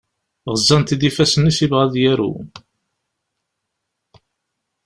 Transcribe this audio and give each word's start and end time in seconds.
Ɣeẓẓan-t-id 0.51 1.01
yifassen-is, 1.05 1.57
yebɣa 1.63 1.81
ad 1.85 1.95
yaru. 2.03 2.33